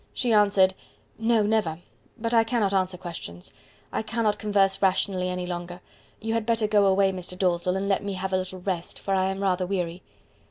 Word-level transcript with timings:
She 0.15 0.33
answered 0.33 0.73
"No, 1.19 1.43
never; 1.43 1.77
but 2.17 2.33
I 2.33 2.43
cannot 2.43 2.73
answer 2.73 2.97
questions. 2.97 3.53
I 3.91 4.01
cannot 4.01 4.39
converse 4.39 4.81
rationally 4.81 5.29
any 5.29 5.45
longer. 5.45 5.79
You 6.19 6.33
had 6.33 6.43
better 6.47 6.65
go 6.65 6.87
away, 6.87 7.11
Mr. 7.11 7.37
Dalzell, 7.37 7.77
and 7.77 7.87
let 7.87 8.03
me 8.03 8.13
have 8.13 8.33
a 8.33 8.37
little 8.37 8.61
rest, 8.61 8.97
for 8.97 9.13
I 9.13 9.25
am 9.25 9.43
rather 9.43 9.67
weary." 9.67 10.01